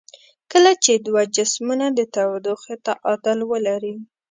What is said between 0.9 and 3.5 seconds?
دوه جسمونه د تودوخې تعادل